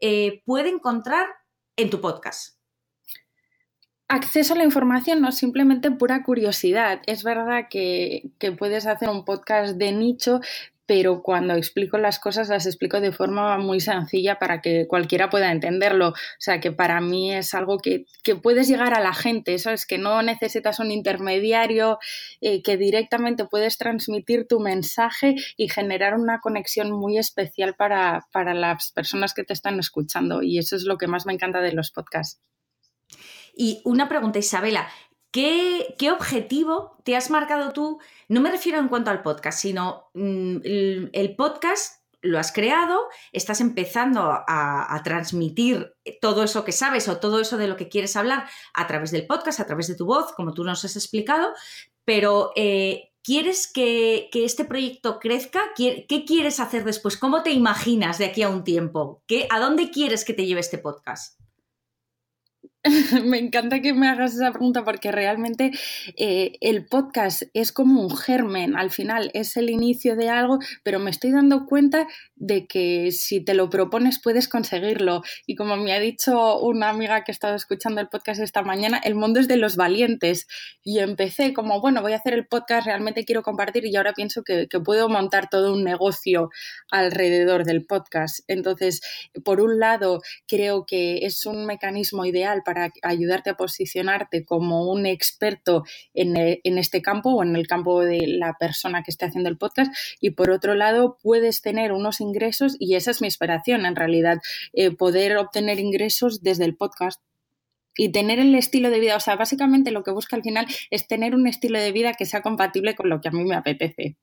eh, 0.01 0.43
puede 0.45 0.69
encontrar 0.69 1.25
en 1.77 1.89
tu 1.89 1.99
podcast? 1.99 2.54
Acceso 4.07 4.53
a 4.53 4.57
la 4.57 4.63
información, 4.63 5.21
no 5.21 5.31
simplemente 5.31 5.91
pura 5.91 6.23
curiosidad. 6.23 7.01
Es 7.07 7.23
verdad 7.23 7.67
que, 7.69 8.29
que, 8.39 8.51
puedes 8.51 8.85
hacer 8.85 9.09
un 9.09 9.25
podcast 9.25 9.75
de 9.77 9.91
nicho, 9.91 10.41
pero 10.85 11.23
cuando 11.23 11.55
explico 11.55 11.97
las 11.97 12.19
cosas 12.19 12.49
las 12.49 12.65
explico 12.65 13.01
de 13.01 13.11
forma 13.11 13.57
muy 13.57 13.79
sencilla 13.79 14.37
para 14.37 14.61
que 14.61 14.87
cualquiera 14.87 15.29
pueda 15.29 15.51
entenderlo. 15.51 16.09
O 16.09 16.13
sea, 16.39 16.59
que 16.59 16.71
para 16.71 17.01
mí 17.01 17.33
es 17.33 17.53
algo 17.53 17.79
que, 17.79 18.05
que 18.23 18.35
puedes 18.35 18.67
llegar 18.67 18.93
a 18.93 19.01
la 19.01 19.13
gente, 19.13 19.55
eso 19.55 19.71
es 19.71 19.85
que 19.85 19.97
no 19.97 20.21
necesitas 20.21 20.79
un 20.79 20.91
intermediario, 20.91 21.97
eh, 22.41 22.61
que 22.61 22.77
directamente 22.77 23.45
puedes 23.45 23.77
transmitir 23.77 24.47
tu 24.47 24.59
mensaje 24.59 25.35
y 25.57 25.69
generar 25.69 26.15
una 26.15 26.39
conexión 26.39 26.91
muy 26.91 27.17
especial 27.17 27.75
para, 27.75 28.27
para 28.31 28.53
las 28.53 28.91
personas 28.91 29.33
que 29.33 29.43
te 29.43 29.53
están 29.53 29.79
escuchando. 29.79 30.43
Y 30.43 30.59
eso 30.59 30.75
es 30.75 30.83
lo 30.83 30.97
que 30.97 31.07
más 31.07 31.25
me 31.25 31.33
encanta 31.33 31.61
de 31.61 31.73
los 31.73 31.91
podcasts. 31.91 32.39
Y 33.55 33.81
una 33.85 34.09
pregunta, 34.09 34.39
Isabela, 34.39 34.89
¿qué, 35.31 36.11
objetivo 36.11 36.97
te 37.03 37.15
has 37.15 37.29
marcado 37.29 37.71
tú? 37.71 37.99
No 38.27 38.41
me 38.41 38.51
refiero 38.51 38.79
en 38.79 38.87
cuanto 38.87 39.11
al 39.11 39.21
podcast, 39.21 39.59
sino 39.59 40.09
mm, 40.13 40.57
el, 41.13 41.35
podcast 41.35 42.01
lo 42.21 42.39
has 42.39 42.51
creado, 42.51 43.01
estás 43.31 43.61
empezando 43.61 44.21
a, 44.21 45.01
transmitir 45.03 45.93
todo 46.21 46.43
eso 46.43 46.65
que 46.65 46.71
sabes 46.71 47.07
o 47.07 47.17
todo 47.17 47.39
eso 47.39 47.57
de 47.57 47.67
lo 47.67 47.75
que 47.75 47.89
quieres 47.89 48.15
hablar 48.15 48.47
a 48.73 48.87
través 48.87 49.11
del 49.11 49.27
podcast, 49.27 49.59
a 49.59 49.65
través 49.65 49.87
de 49.87 49.95
tu 49.95 50.05
voz, 50.05 50.33
como 50.33 50.53
tú 50.53 50.63
nos 50.63 50.83
has 50.83 50.95
explicado, 50.95 51.53
pero 52.03 52.51
eh, 52.55 53.11
¿quieres 53.23 53.71
que, 53.71 54.29
este 54.33 54.65
proyecto 54.65 55.19
crezca? 55.19 55.61
¿Qué, 55.75 56.05
quieres 56.25 56.59
hacer 56.59 56.83
después? 56.83 57.17
¿Cómo 57.17 57.43
te 57.43 57.51
imaginas 57.51 58.17
de 58.17 58.25
aquí 58.25 58.41
a 58.41 58.49
un 58.49 58.63
tiempo? 58.63 59.21
¿Qué, 59.27 59.47
¿A 59.49 59.59
dónde 59.59 59.91
quieres 59.91 60.25
que 60.25 60.33
te 60.33 60.45
lleve 60.45 60.61
este 60.61 60.77
podcast? 60.77 61.39
me 63.25 63.39
encanta 63.39 63.81
que 63.81 63.93
me 63.93 64.07
hagas 64.07 64.35
esa 64.35 64.51
pregunta 64.51 64.83
porque 64.83 65.11
realmente 65.11 65.71
eh, 66.17 66.53
el 66.61 66.85
podcast 66.85 67.43
es 67.53 67.71
como 67.71 68.01
un 68.01 68.15
germen, 68.15 68.75
al 68.75 68.91
final 68.91 69.31
es 69.33 69.57
el 69.57 69.69
inicio 69.69 70.15
de 70.15 70.29
algo, 70.29 70.59
pero 70.83 70.99
me 70.99 71.09
estoy 71.09 71.31
dando 71.31 71.65
cuenta 71.65 72.07
de 72.35 72.67
que 72.67 73.11
si 73.11 73.43
te 73.43 73.53
lo 73.53 73.69
propones 73.69 74.19
puedes 74.21 74.47
conseguirlo. 74.47 75.23
Y 75.45 75.55
como 75.55 75.77
me 75.77 75.93
ha 75.93 75.99
dicho 75.99 76.59
una 76.59 76.89
amiga 76.89 77.23
que 77.23 77.31
ha 77.31 77.33
estado 77.33 77.55
escuchando 77.55 78.01
el 78.01 78.09
podcast 78.09 78.41
esta 78.41 78.61
mañana, 78.61 78.99
el 79.03 79.15
mundo 79.15 79.39
es 79.39 79.47
de 79.47 79.57
los 79.57 79.75
valientes. 79.75 80.47
Y 80.83 80.99
empecé 80.99 81.53
como, 81.53 81.79
bueno, 81.81 82.01
voy 82.01 82.13
a 82.13 82.17
hacer 82.17 82.33
el 82.33 82.47
podcast, 82.47 82.85
realmente 82.85 83.25
quiero 83.25 83.41
compartir 83.41 83.85
y 83.85 83.95
ahora 83.95 84.13
pienso 84.13 84.43
que, 84.43 84.67
puedo 84.85 85.07
montar 85.07 85.49
todo 85.49 85.73
un 85.73 85.85
negocio 85.85 86.49
alrededor 86.91 87.63
del 87.63 87.85
podcast. 87.85 88.39
Entonces, 88.47 89.01
por 89.45 89.61
un 89.61 89.79
lado, 89.79 90.21
creo 90.47 90.85
que 90.85 91.25
es 91.25 91.45
un 91.45 91.65
mecanismo 91.65 92.25
ideal 92.25 92.61
para 92.63 92.91
ayudarte 93.01 93.51
a 93.51 93.55
posicionarte 93.55 94.43
como 94.43 94.91
un 94.91 95.05
experto 95.05 95.83
en, 96.13 96.35
e, 96.35 96.59
en, 96.65 96.77
este 96.77 97.01
campo 97.01 97.29
o 97.29 97.41
en 97.41 97.55
el 97.55 97.67
campo 97.67 98.01
de 98.01 98.27
la 98.27 98.55
persona 98.59 99.01
que 99.01 99.11
esté 99.11 99.25
haciendo 99.25 99.49
el 99.49 99.57
podcast. 99.57 99.95
Y 100.19 100.31
por 100.31 100.51
otro 100.51 100.75
lado, 100.75 101.17
puedes 101.23 101.61
tener 101.61 101.93
unos 101.93 102.19
ingresos, 102.25 102.75
y 102.79 102.95
esa 102.95 103.11
es 103.11 103.21
mi 103.21 103.27
esperación 103.27 103.85
en 103.85 103.95
realidad, 103.95 104.37
eh, 104.73 104.91
poder 104.91 105.37
obtener 105.37 105.79
ingresos 105.79 106.41
desde 106.41 106.65
el 106.65 106.75
podcast. 106.75 107.21
y 107.97 108.09
tener 108.11 108.39
el 108.39 108.53
estilo 108.55 108.89
de 108.89 108.99
vida, 108.99 109.15
o 109.15 109.21
sea, 109.21 109.37
básicamente 109.37 109.91
lo 109.91 110.03
que 110.03 110.11
busca 110.11 110.35
al 110.35 110.43
final 110.43 110.67
es 110.91 111.07
tener 111.07 111.33
un 111.33 111.47
estilo 111.47 111.79
de 111.79 111.93
vida 111.93 112.13
que 112.13 112.25
sea 112.25 112.41
compatible 112.41 112.93
con 112.95 113.09
lo 113.09 113.21
que 113.21 113.29
a 113.29 113.31
mí 113.31 113.45
me 113.45 113.55
apetece. 113.55 114.17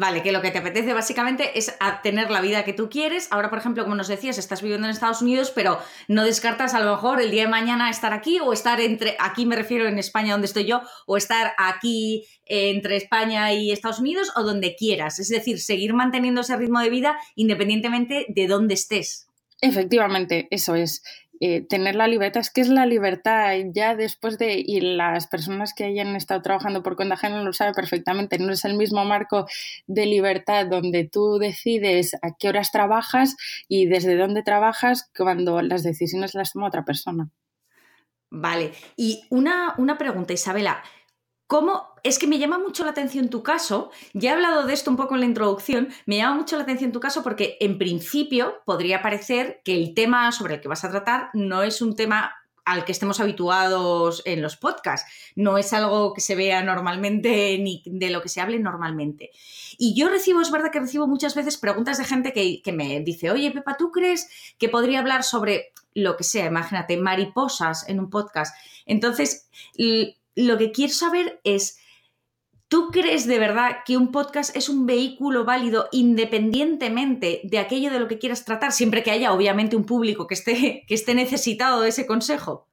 Vale, 0.00 0.22
que 0.22 0.30
lo 0.30 0.40
que 0.40 0.52
te 0.52 0.58
apetece 0.58 0.92
básicamente 0.92 1.58
es 1.58 1.76
tener 2.04 2.30
la 2.30 2.40
vida 2.40 2.64
que 2.64 2.72
tú 2.72 2.88
quieres. 2.88 3.26
Ahora, 3.32 3.50
por 3.50 3.58
ejemplo, 3.58 3.82
como 3.82 3.96
nos 3.96 4.06
decías, 4.06 4.38
estás 4.38 4.62
viviendo 4.62 4.86
en 4.86 4.92
Estados 4.92 5.22
Unidos, 5.22 5.50
pero 5.52 5.80
no 6.06 6.22
descartas 6.22 6.72
a 6.74 6.78
lo 6.78 6.92
mejor 6.92 7.20
el 7.20 7.32
día 7.32 7.42
de 7.42 7.48
mañana 7.48 7.90
estar 7.90 8.12
aquí 8.12 8.38
o 8.38 8.52
estar 8.52 8.80
entre, 8.80 9.16
aquí 9.18 9.44
me 9.44 9.56
refiero 9.56 9.88
en 9.88 9.98
España 9.98 10.34
donde 10.34 10.46
estoy 10.46 10.66
yo, 10.66 10.82
o 11.06 11.16
estar 11.16 11.52
aquí 11.58 12.24
entre 12.44 12.96
España 12.96 13.52
y 13.52 13.72
Estados 13.72 13.98
Unidos 13.98 14.30
o 14.36 14.44
donde 14.44 14.76
quieras. 14.76 15.18
Es 15.18 15.30
decir, 15.30 15.58
seguir 15.58 15.94
manteniendo 15.94 16.42
ese 16.42 16.56
ritmo 16.56 16.78
de 16.78 16.90
vida 16.90 17.18
independientemente 17.34 18.26
de 18.28 18.46
dónde 18.46 18.74
estés. 18.74 19.26
Efectivamente, 19.60 20.46
eso 20.52 20.76
es. 20.76 21.02
Eh, 21.40 21.60
tener 21.62 21.94
la 21.94 22.08
libertad, 22.08 22.40
es 22.40 22.50
que 22.50 22.60
es 22.60 22.68
la 22.68 22.84
libertad 22.84 23.54
ya 23.72 23.94
después 23.94 24.38
de, 24.38 24.62
y 24.64 24.80
las 24.80 25.28
personas 25.28 25.72
que 25.72 25.84
hayan 25.84 26.16
estado 26.16 26.42
trabajando 26.42 26.82
por 26.82 26.96
cuenta 26.96 27.14
ajena 27.14 27.42
lo 27.42 27.52
saben 27.52 27.74
perfectamente, 27.74 28.38
no 28.38 28.52
es 28.52 28.64
el 28.64 28.74
mismo 28.74 29.04
marco 29.04 29.46
de 29.86 30.06
libertad 30.06 30.66
donde 30.66 31.04
tú 31.04 31.38
decides 31.38 32.14
a 32.22 32.34
qué 32.36 32.48
horas 32.48 32.72
trabajas 32.72 33.36
y 33.68 33.86
desde 33.86 34.16
dónde 34.16 34.42
trabajas 34.42 35.10
cuando 35.16 35.62
las 35.62 35.84
decisiones 35.84 36.34
las 36.34 36.52
toma 36.52 36.68
otra 36.68 36.84
persona. 36.84 37.30
Vale, 38.30 38.72
y 38.96 39.24
una, 39.30 39.74
una 39.78 39.96
pregunta, 39.96 40.34
Isabela, 40.34 40.82
¿Cómo? 41.48 41.94
Es 42.02 42.18
que 42.18 42.26
me 42.26 42.38
llama 42.38 42.58
mucho 42.58 42.84
la 42.84 42.90
atención 42.90 43.30
tu 43.30 43.42
caso, 43.42 43.90
ya 44.12 44.30
he 44.30 44.34
hablado 44.34 44.66
de 44.66 44.74
esto 44.74 44.90
un 44.90 44.98
poco 44.98 45.14
en 45.14 45.20
la 45.20 45.26
introducción, 45.26 45.88
me 46.04 46.18
llama 46.18 46.36
mucho 46.36 46.56
la 46.56 46.62
atención 46.62 46.92
tu 46.92 47.00
caso 47.00 47.22
porque 47.22 47.56
en 47.60 47.78
principio 47.78 48.56
podría 48.66 49.00
parecer 49.00 49.62
que 49.64 49.74
el 49.74 49.94
tema 49.94 50.30
sobre 50.30 50.56
el 50.56 50.60
que 50.60 50.68
vas 50.68 50.84
a 50.84 50.90
tratar 50.90 51.30
no 51.32 51.62
es 51.62 51.80
un 51.80 51.96
tema 51.96 52.34
al 52.66 52.84
que 52.84 52.92
estemos 52.92 53.18
habituados 53.18 54.20
en 54.26 54.42
los 54.42 54.58
podcasts, 54.58 55.10
no 55.36 55.56
es 55.56 55.72
algo 55.72 56.12
que 56.12 56.20
se 56.20 56.34
vea 56.34 56.62
normalmente 56.62 57.56
ni 57.58 57.82
de 57.86 58.10
lo 58.10 58.20
que 58.20 58.28
se 58.28 58.42
hable 58.42 58.58
normalmente. 58.58 59.30
Y 59.78 59.98
yo 59.98 60.10
recibo, 60.10 60.42
es 60.42 60.50
verdad 60.50 60.70
que 60.70 60.80
recibo 60.80 61.06
muchas 61.06 61.34
veces 61.34 61.56
preguntas 61.56 61.96
de 61.96 62.04
gente 62.04 62.34
que, 62.34 62.60
que 62.60 62.72
me 62.72 63.00
dice, 63.00 63.30
oye 63.30 63.50
Pepa, 63.52 63.78
¿tú 63.78 63.90
crees 63.90 64.28
que 64.58 64.68
podría 64.68 64.98
hablar 64.98 65.24
sobre 65.24 65.72
lo 65.94 66.18
que 66.18 66.24
sea, 66.24 66.44
imagínate, 66.44 66.98
mariposas 66.98 67.88
en 67.88 68.00
un 68.00 68.10
podcast? 68.10 68.54
Entonces, 68.84 69.48
lo 70.38 70.56
que 70.56 70.70
quiero 70.70 70.92
saber 70.92 71.40
es, 71.42 71.78
¿tú 72.68 72.90
crees 72.92 73.26
de 73.26 73.40
verdad 73.40 73.78
que 73.84 73.96
un 73.96 74.12
podcast 74.12 74.54
es 74.56 74.68
un 74.68 74.86
vehículo 74.86 75.44
válido 75.44 75.88
independientemente 75.90 77.40
de 77.42 77.58
aquello 77.58 77.90
de 77.90 77.98
lo 77.98 78.06
que 78.06 78.20
quieras 78.20 78.44
tratar, 78.44 78.70
siempre 78.70 79.02
que 79.02 79.10
haya 79.10 79.32
obviamente 79.32 79.74
un 79.74 79.84
público 79.84 80.28
que 80.28 80.34
esté, 80.34 80.84
que 80.86 80.94
esté 80.94 81.14
necesitado 81.14 81.80
de 81.80 81.88
ese 81.88 82.06
consejo? 82.06 82.68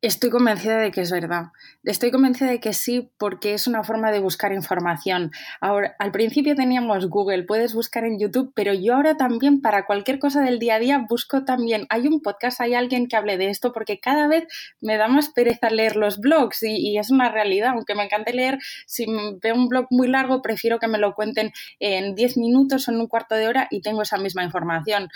Estoy 0.00 0.30
convencida 0.30 0.78
de 0.78 0.92
que 0.92 1.00
es 1.00 1.10
verdad. 1.10 1.46
Estoy 1.82 2.12
convencida 2.12 2.48
de 2.48 2.60
que 2.60 2.72
sí, 2.72 3.10
porque 3.18 3.54
es 3.54 3.66
una 3.66 3.82
forma 3.82 4.12
de 4.12 4.20
buscar 4.20 4.52
información. 4.52 5.32
Ahora, 5.60 5.96
al 5.98 6.12
principio 6.12 6.54
teníamos 6.54 7.08
Google, 7.08 7.42
puedes 7.42 7.74
buscar 7.74 8.04
en 8.04 8.20
YouTube, 8.20 8.52
pero 8.54 8.72
yo 8.72 8.94
ahora 8.94 9.16
también 9.16 9.60
para 9.60 9.86
cualquier 9.86 10.20
cosa 10.20 10.40
del 10.40 10.60
día 10.60 10.76
a 10.76 10.78
día 10.78 11.04
busco 11.08 11.44
también. 11.44 11.84
Hay 11.88 12.06
un 12.06 12.20
podcast, 12.20 12.60
hay 12.60 12.74
alguien 12.74 13.08
que 13.08 13.16
hable 13.16 13.38
de 13.38 13.50
esto, 13.50 13.72
porque 13.72 13.98
cada 13.98 14.28
vez 14.28 14.46
me 14.80 14.96
da 14.98 15.08
más 15.08 15.30
pereza 15.30 15.68
leer 15.68 15.96
los 15.96 16.20
blogs 16.20 16.62
y, 16.62 16.96
es 16.96 17.10
una 17.10 17.32
realidad. 17.32 17.70
Aunque 17.70 17.96
me 17.96 18.04
encante 18.04 18.32
leer, 18.32 18.58
si 18.86 19.04
veo 19.42 19.56
un 19.56 19.66
blog 19.66 19.88
muy 19.90 20.06
largo, 20.06 20.42
prefiero 20.42 20.78
que 20.78 20.86
me 20.86 20.98
lo 20.98 21.16
cuenten 21.16 21.50
en 21.80 22.14
10 22.14 22.36
minutos 22.36 22.86
o 22.86 22.92
en 22.92 23.00
un 23.00 23.08
cuarto 23.08 23.34
de 23.34 23.48
hora 23.48 23.66
y 23.68 23.80
tengo 23.80 24.02
esa 24.02 24.16
misma 24.16 24.44
información 24.44 25.08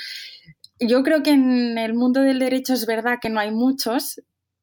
yo 0.80 1.04
creo 1.04 1.22
que 1.22 1.30
en 1.30 1.78
el 1.78 1.94
mundo 1.94 2.22
del 2.22 2.40
derecho 2.40 2.74
es 2.74 2.86
verdad 2.86 3.18
que 3.20 3.30
no 3.30 3.38
hay 3.38 3.52
muchos, 3.52 4.20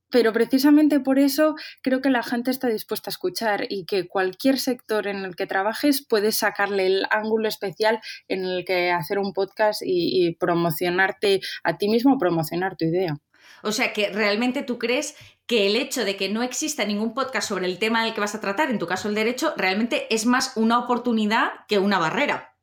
pero 0.10 0.34
precisamente 0.34 1.00
por 1.00 1.20
eso 1.20 1.56
creo 1.82 2.02
que 2.02 2.10
la 2.10 2.24
gente 2.24 2.52
está 2.52 2.68
dispuesta 2.68 3.10
a 3.10 3.14
escuchar 3.14 3.66
y 3.70 3.86
que 3.86 4.08
cualquier 4.08 4.60
sector 4.60 5.08
en 5.08 5.18
el 5.26 5.36
que 5.36 5.48
trabajes 5.48 6.06
puedes 6.06 6.38
sacarle 6.38 6.88
el 6.88 7.06
ángulo 7.12 7.48
especial 7.48 8.00
en 8.28 8.46
el 8.46 8.66
que 8.66 8.92
hacer 8.92 9.20
un 9.20 9.34
podcast 9.34 9.82
y, 9.86 10.36
promocionarte 10.40 11.42
a 11.64 11.78
ti 11.78 11.90
mismo 11.90 12.18
promocionar 12.18 12.76
tu 12.76 12.86
idea. 12.86 13.18
O 13.64 13.72
sea 13.72 13.94
que 13.94 14.10
realmente 14.10 14.64
tú 14.64 14.78
crees 14.78 15.16
que 15.48 15.68
el 15.68 15.76
hecho 15.76 16.06
de 16.06 16.16
que 16.16 16.30
no 16.30 16.44
exista 16.44 16.86
ningún 16.86 17.14
podcast 17.14 17.50
sobre 17.50 17.66
el 17.66 17.80
tema 17.80 18.04
del 18.04 18.14
que 18.14 18.22
vas 18.22 18.36
a 18.36 18.42
tratar, 18.42 18.70
en 18.70 18.80
tu 18.80 18.88
caso 18.88 19.10
el 19.10 19.16
derecho, 19.16 19.54
realmente 19.58 20.14
es 20.14 20.26
más 20.26 20.56
una 20.56 20.80
oportunidad 20.80 21.50
que 21.68 21.80
una 21.80 22.00
barrera. 22.00 22.56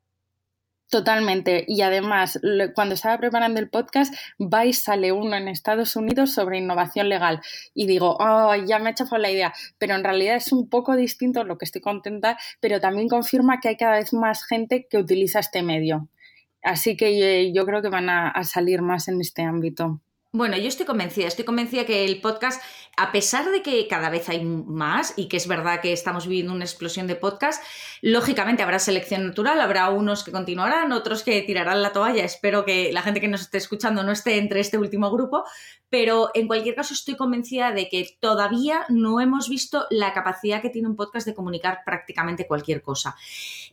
Totalmente. 0.89 1.65
Y 1.67 1.81
además, 1.81 2.39
cuando 2.73 2.95
estaba 2.95 3.17
preparando 3.17 3.59
el 3.59 3.69
podcast, 3.69 4.13
vais 4.39 4.81
sale 4.81 5.11
uno 5.11 5.35
en 5.35 5.49
Estados 5.49 5.97
Unidos 5.97 6.31
sobre 6.31 6.59
innovación 6.59 7.09
legal. 7.09 7.41
Y 7.73 7.87
digo, 7.87 8.15
oh, 8.19 8.55
ya 8.55 8.79
me 8.79 8.91
ha 8.91 8.93
chafado 8.95 9.21
la 9.21 9.29
idea. 9.29 9.53
Pero 9.77 9.95
en 9.95 10.03
realidad 10.03 10.37
es 10.37 10.53
un 10.53 10.69
poco 10.69 10.95
distinto, 10.95 11.43
lo 11.43 11.57
que 11.57 11.65
estoy 11.65 11.81
contenta, 11.81 12.37
pero 12.61 12.79
también 12.79 13.09
confirma 13.09 13.59
que 13.59 13.69
hay 13.69 13.77
cada 13.77 13.97
vez 13.97 14.13
más 14.13 14.45
gente 14.45 14.87
que 14.89 14.97
utiliza 14.97 15.39
este 15.39 15.61
medio. 15.61 16.07
Así 16.63 16.95
que 16.95 17.41
eh, 17.41 17.53
yo 17.53 17.65
creo 17.65 17.81
que 17.81 17.89
van 17.89 18.09
a 18.09 18.43
salir 18.43 18.81
más 18.81 19.09
en 19.09 19.19
este 19.21 19.43
ámbito. 19.43 20.01
Bueno, 20.33 20.57
yo 20.57 20.67
estoy 20.67 20.85
convencida, 20.85 21.25
estoy 21.25 21.45
convencida 21.45 21.85
que 21.85 22.03
el 22.03 22.19
podcast, 22.19 22.61
a 22.97 23.13
pesar 23.13 23.49
de 23.49 23.61
que 23.61 23.87
cada 23.87 24.09
vez 24.09 24.27
hay 24.27 24.43
más 24.43 25.13
y 25.15 25.29
que 25.29 25.37
es 25.37 25.47
verdad 25.47 25.79
que 25.79 25.93
estamos 25.93 26.27
viviendo 26.27 26.51
una 26.51 26.65
explosión 26.65 27.07
de 27.07 27.15
podcast, 27.15 27.63
lógicamente 28.01 28.61
habrá 28.61 28.77
selección 28.77 29.25
natural, 29.25 29.61
habrá 29.61 29.89
unos 29.89 30.25
que 30.25 30.33
continuarán, 30.33 30.91
otros 30.91 31.23
que 31.23 31.41
tirarán 31.43 31.81
la 31.81 31.93
toalla. 31.93 32.25
Espero 32.25 32.65
que 32.65 32.91
la 32.91 33.03
gente 33.03 33.21
que 33.21 33.29
nos 33.29 33.41
esté 33.41 33.57
escuchando 33.57 34.03
no 34.03 34.11
esté 34.11 34.37
entre 34.37 34.59
este 34.59 34.77
último 34.77 35.09
grupo, 35.11 35.45
pero 35.89 36.29
en 36.33 36.47
cualquier 36.47 36.75
caso 36.75 36.93
estoy 36.93 37.15
convencida 37.15 37.71
de 37.71 37.89
que 37.89 38.17
todavía 38.19 38.85
no 38.89 39.21
hemos 39.21 39.49
visto 39.49 39.85
la 39.89 40.13
capacidad 40.13 40.61
que 40.61 40.69
tiene 40.69 40.87
un 40.87 40.95
podcast 40.95 41.25
de 41.25 41.33
comunicar 41.33 41.79
prácticamente 41.85 42.47
cualquier 42.47 42.81
cosa. 42.81 43.15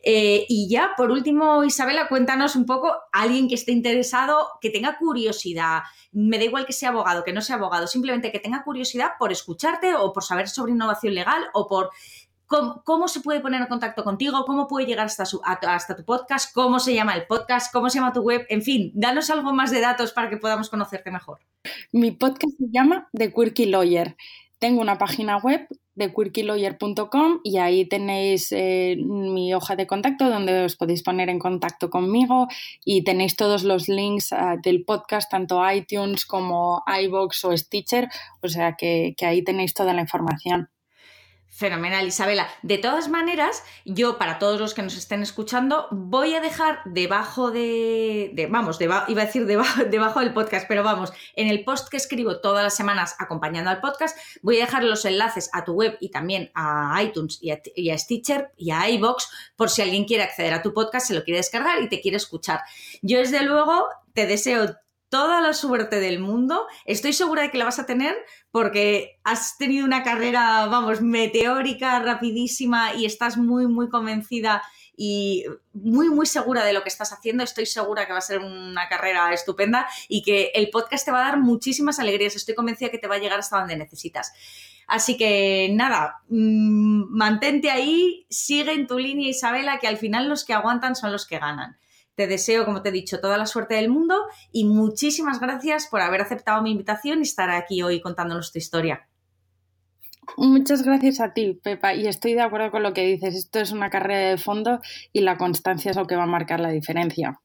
Eh, 0.03 0.45
y 0.47 0.69
ya, 0.69 0.91
por 0.95 1.11
último, 1.11 1.63
Isabela, 1.63 2.07
cuéntanos 2.07 2.55
un 2.55 2.65
poco, 2.65 2.93
alguien 3.11 3.47
que 3.47 3.55
esté 3.55 3.71
interesado, 3.71 4.49
que 4.61 4.69
tenga 4.69 4.97
curiosidad, 4.97 5.83
me 6.11 6.37
da 6.37 6.45
igual 6.45 6.65
que 6.65 6.73
sea 6.73 6.89
abogado, 6.89 7.23
que 7.23 7.33
no 7.33 7.41
sea 7.41 7.57
abogado, 7.57 7.87
simplemente 7.87 8.31
que 8.31 8.39
tenga 8.39 8.63
curiosidad 8.63 9.11
por 9.19 9.31
escucharte 9.31 9.95
o 9.95 10.13
por 10.13 10.23
saber 10.23 10.47
sobre 10.47 10.71
innovación 10.71 11.13
legal 11.13 11.43
o 11.53 11.67
por 11.67 11.89
cómo, 12.47 13.07
se 13.07 13.21
puede 13.21 13.39
poner 13.39 13.61
en 13.61 13.67
contacto 13.67 14.03
contigo, 14.03 14.45
cómo 14.45 14.67
puede 14.67 14.85
llegar 14.85 15.07
hasta, 15.07 15.95
tu 15.95 16.05
podcast, 16.05 16.53
cómo 16.53 16.79
se 16.79 16.93
llama 16.93 17.15
el 17.15 17.25
podcast, 17.25 17.71
cómo 17.71 17.89
se 17.89 17.99
llama 17.99 18.13
tu 18.13 18.21
web, 18.21 18.45
en 18.49 18.61
fin, 18.61 18.91
danos 18.93 19.29
algo 19.29 19.53
más 19.53 19.71
de 19.71 19.81
datos 19.81 20.11
para 20.11 20.29
que 20.29 20.37
podamos 20.37 20.69
conocerte 20.69 21.11
mejor. 21.11 21.39
Mi 21.91 22.11
podcast 22.11 22.57
se 22.57 22.65
llama 22.71 23.09
The 23.13 23.33
Quirky 23.33 23.65
Lawyer. 23.65 24.15
Tengo 24.59 24.81
una 24.81 24.97
página 24.97 25.37
web 25.37 25.67
de 25.95 26.13
quirkylawyer.com 26.13 27.39
y 27.43 27.57
ahí 27.57 27.85
tenéis 27.85 28.51
eh, 28.51 28.97
mi 28.97 29.53
hoja 29.53 29.75
de 29.75 29.87
contacto 29.87 30.29
donde 30.29 30.65
os 30.65 30.75
podéis 30.75 31.03
poner 31.03 31.29
en 31.29 31.39
contacto 31.39 31.89
conmigo 31.89 32.47
y 32.83 33.03
tenéis 33.03 33.35
todos 33.35 33.63
los 33.63 33.87
links 33.87 34.33
ah, 34.33 34.55
del 34.61 34.83
podcast, 34.83 35.31
tanto 35.31 35.61
iTunes 35.71 36.25
como 36.25 36.83
iBox 37.01 37.45
o 37.45 37.57
Stitcher, 37.57 38.09
o 38.41 38.47
sea 38.47 38.75
que 38.75 39.15
ahí 39.21 39.43
tenéis 39.43 39.73
toda 39.73 39.93
la 39.93 40.01
información. 40.01 40.69
Fenomenal, 41.55 42.05
Isabela. 42.05 42.49
De 42.63 42.77
todas 42.77 43.07
maneras, 43.07 43.63
yo, 43.85 44.17
para 44.17 44.39
todos 44.39 44.59
los 44.59 44.73
que 44.73 44.81
nos 44.81 44.97
estén 44.97 45.21
escuchando, 45.21 45.87
voy 45.89 46.33
a 46.33 46.41
dejar 46.41 46.81
debajo 46.83 47.49
de. 47.49 48.47
vamos, 48.49 48.81
iba 48.81 49.05
a 49.07 49.25
decir 49.25 49.45
debajo, 49.45 49.85
debajo, 49.89 50.19
del 50.19 50.33
podcast, 50.33 50.67
pero 50.67 50.83
vamos, 50.83 51.13
en 51.33 51.47
el 51.47 51.63
post 51.63 51.87
que 51.87 51.95
escribo 51.95 52.41
todas 52.41 52.61
las 52.61 52.75
semanas 52.75 53.15
acompañando 53.19 53.69
al 53.69 53.79
podcast, 53.79 54.17
voy 54.41 54.57
a 54.57 54.65
dejar 54.65 54.83
los 54.83 55.05
enlaces 55.05 55.49
a 55.53 55.63
tu 55.63 55.71
web 55.71 55.95
y 56.01 56.09
también 56.09 56.51
a 56.55 57.01
iTunes 57.01 57.39
y 57.41 57.51
a, 57.51 57.97
Stitcher 57.97 58.51
y 58.57 58.71
a 58.71 58.89
iBox 58.89 59.29
por 59.55 59.69
si 59.69 59.81
alguien 59.81 60.03
quiere 60.03 60.23
acceder 60.23 60.53
a 60.53 60.61
tu 60.61 60.73
podcast, 60.73 61.07
se 61.07 61.13
lo 61.13 61.23
quiere 61.23 61.37
descargar 61.37 61.81
y 61.81 61.87
te 61.87 62.01
quiere 62.01 62.17
escuchar. 62.17 62.59
Yo, 63.01 63.19
desde 63.19 63.43
luego, 63.43 63.87
te 64.13 64.27
deseo 64.27 64.75
toda 65.15 65.39
la 65.39 65.53
suerte 65.53 66.01
del 66.01 66.19
mundo. 66.19 66.67
Estoy 66.83 67.13
segura 67.13 67.43
de 67.43 67.49
que 67.49 67.57
la 67.57 67.63
vas 67.63 67.79
a 67.79 67.85
tener 67.85 68.17
porque 68.51 69.21
has 69.23 69.57
tenido 69.57 69.85
una 69.85 70.03
carrera, 70.03 70.65
vamos, 70.65 70.99
meteórica, 70.99 71.99
rapidísima 71.99 72.93
y 72.95 73.05
estás 73.05 73.37
muy, 73.37 73.65
muy 73.65 73.87
convencida 73.87 74.61
y 74.97 75.45
muy, 75.71 76.09
muy 76.09 76.25
segura 76.25 76.65
de 76.65 76.73
lo 76.73 76.83
que 76.83 76.89
estás 76.89 77.13
haciendo. 77.13 77.45
Estoy 77.45 77.65
segura 77.65 78.05
que 78.05 78.11
va 78.11 78.17
a 78.17 78.21
ser 78.21 78.39
una 78.39 78.89
carrera 78.89 79.31
estupenda 79.31 79.87
y 80.09 80.21
que 80.21 80.51
el 80.53 80.69
podcast 80.69 81.05
te 81.05 81.11
va 81.11 81.21
a 81.21 81.29
dar 81.29 81.39
muchísimas 81.39 81.97
alegrías. 81.97 82.35
Estoy 82.35 82.53
convencida 82.53 82.89
que 82.89 82.97
te 82.97 83.07
va 83.07 83.15
a 83.15 83.19
llegar 83.19 83.39
hasta 83.39 83.57
donde 83.57 83.77
necesitas. 83.77 84.33
Así 84.85 85.15
que 85.15 85.69
nada, 85.71 86.23
mm, 86.27 87.05
mantente 87.09 87.71
ahí, 87.71 88.25
sigue 88.29 88.73
en 88.73 88.85
tu 88.85 88.99
línea 88.99 89.29
Isabela, 89.29 89.79
que 89.79 89.87
al 89.87 89.95
final 89.95 90.27
los 90.27 90.43
que 90.43 90.51
aguantan 90.51 90.97
son 90.97 91.13
los 91.13 91.25
que 91.25 91.39
ganan. 91.39 91.77
Te 92.15 92.27
deseo, 92.27 92.65
como 92.65 92.81
te 92.81 92.89
he 92.89 92.91
dicho, 92.91 93.19
toda 93.19 93.37
la 93.37 93.45
suerte 93.45 93.75
del 93.75 93.89
mundo 93.89 94.15
y 94.51 94.65
muchísimas 94.65 95.39
gracias 95.39 95.87
por 95.87 96.01
haber 96.01 96.21
aceptado 96.21 96.61
mi 96.61 96.71
invitación 96.71 97.19
y 97.19 97.23
estar 97.23 97.49
aquí 97.49 97.83
hoy 97.83 98.01
contándonos 98.01 98.51
tu 98.51 98.57
historia. 98.57 99.07
Muchas 100.37 100.83
gracias 100.83 101.19
a 101.19 101.33
ti, 101.33 101.59
Pepa, 101.61 101.93
y 101.93 102.07
estoy 102.07 102.33
de 102.33 102.41
acuerdo 102.41 102.71
con 102.71 102.83
lo 102.83 102.93
que 102.93 103.05
dices. 103.05 103.35
Esto 103.35 103.59
es 103.59 103.71
una 103.71 103.89
carrera 103.89 104.29
de 104.29 104.37
fondo 104.37 104.79
y 105.13 105.21
la 105.21 105.37
constancia 105.37 105.91
es 105.91 105.97
lo 105.97 106.07
que 106.07 106.15
va 106.15 106.23
a 106.23 106.27
marcar 106.27 106.59
la 106.59 106.69
diferencia. 106.69 107.39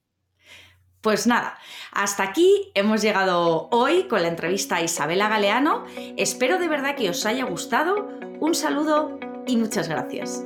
Pues 1.00 1.26
nada, 1.26 1.58
hasta 1.92 2.22
aquí 2.24 2.70
hemos 2.74 3.00
llegado 3.00 3.68
hoy 3.70 4.06
con 4.06 4.20
la 4.22 4.28
entrevista 4.28 4.76
a 4.76 4.82
Isabela 4.82 5.28
Galeano. 5.28 5.84
Espero 6.16 6.58
de 6.58 6.68
verdad 6.68 6.94
que 6.94 7.08
os 7.08 7.24
haya 7.24 7.44
gustado. 7.44 8.08
Un 8.38 8.54
saludo 8.54 9.18
y 9.46 9.56
muchas 9.56 9.88
gracias. 9.88 10.44